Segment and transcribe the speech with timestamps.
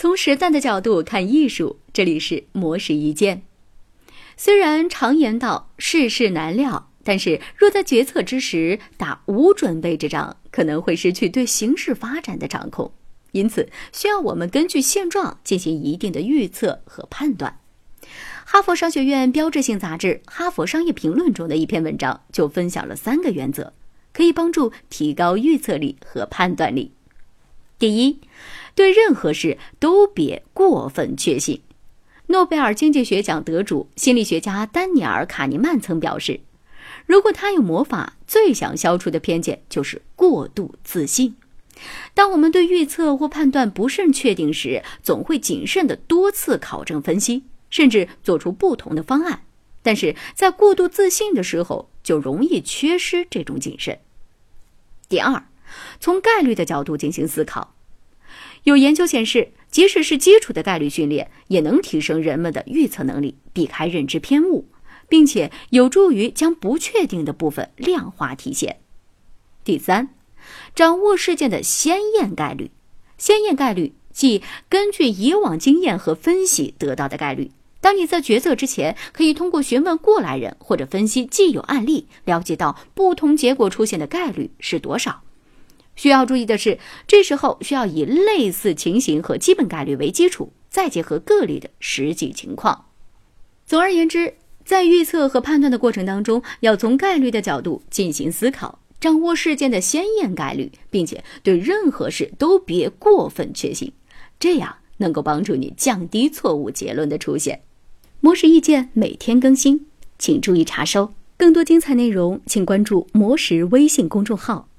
[0.00, 3.42] 从实战的角度看艺术，这里是魔石一见。
[4.34, 12.90] 虽然常言道世事难料，但是若在决策之时打无准备之仗，可能会失去对形势发展的掌控。
[13.32, 17.60] 因此，需要我们根据现状进行一定的预测和判断。
[18.46, 23.74] 哈佛商学院标志性杂志《哈佛商业评论》中的一篇文章就分享了三个原则，
[24.14, 26.92] 可以帮助提高预测力和判断力。
[27.78, 28.20] 第一，
[28.74, 31.60] 对任何事都别过分确信。
[32.26, 36.40] 诺贝尔经济学奖得主、心理学家丹尼尔·卡尼曼曾表示，
[37.06, 41.34] 如果他有魔法，最想消除的偏见就是过度自信。
[42.14, 49.42] 当我们对预测或判断不甚确定时，总会谨慎地多次考证分析，甚至做出不同的方案。
[49.82, 53.98] 但是在过度自信的时候，就容易缺失这种谨慎。
[55.08, 55.42] 第二，
[55.98, 57.74] 从概率的角度进行思考。
[58.64, 64.66] 有研究显示，即使是基础的概率训练，也能提升人们的预测能力，避开认知偏误，
[65.08, 68.80] 并且有助于将不确定的部分量化体现。
[69.64, 70.10] 第三。
[70.74, 72.70] 掌握事件的先验概率，
[73.18, 77.50] 先验概率即根据以往经验和分析得到的概率。
[77.80, 85.22] 当你在决策之前，可以通过询问过来人或者分析既有案例，了解到不同结果出现的概率是多少。
[86.00, 92.86] 需要注意的是，这时候需要以类似情形和基本概率为基础，再结合个例的实际情况。
[93.66, 94.32] 总而言之，
[94.64, 98.78] 在预测和判断的过程当中，要从概率的角度进行思考。
[98.98, 103.92] 掌握事件的先验概率，并且对任何事都别过分确信，
[104.38, 107.60] 这样能够帮助你降低错误结论的出现。
[108.20, 109.84] 模式意见每天更新，
[110.18, 111.12] 请注意查收。
[111.36, 114.69] 更多精彩内容，请关注模式微信公众号。